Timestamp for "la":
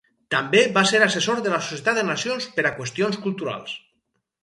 1.55-1.61